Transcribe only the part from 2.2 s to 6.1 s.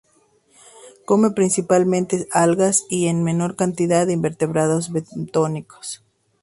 algas y, en menor cantidad, invertebrados bentónicos.